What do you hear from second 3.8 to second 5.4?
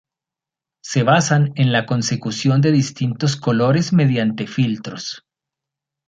mediante filtros.